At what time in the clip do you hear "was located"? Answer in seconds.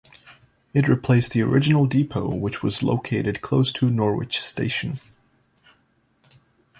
2.63-3.41